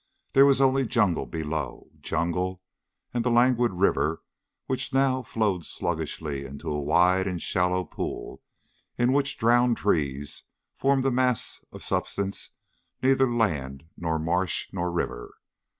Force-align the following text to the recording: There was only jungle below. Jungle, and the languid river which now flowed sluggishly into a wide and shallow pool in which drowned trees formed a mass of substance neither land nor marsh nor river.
There 0.33 0.47
was 0.47 0.59
only 0.59 0.87
jungle 0.87 1.27
below. 1.27 1.91
Jungle, 1.99 2.63
and 3.13 3.23
the 3.23 3.29
languid 3.29 3.73
river 3.73 4.23
which 4.65 4.95
now 4.95 5.21
flowed 5.21 5.63
sluggishly 5.63 6.43
into 6.43 6.71
a 6.71 6.81
wide 6.81 7.27
and 7.27 7.39
shallow 7.39 7.83
pool 7.85 8.41
in 8.97 9.13
which 9.13 9.37
drowned 9.37 9.77
trees 9.77 10.41
formed 10.75 11.05
a 11.05 11.11
mass 11.11 11.63
of 11.71 11.83
substance 11.83 12.49
neither 13.03 13.31
land 13.31 13.83
nor 13.95 14.17
marsh 14.17 14.73
nor 14.73 14.91
river. 14.91 15.35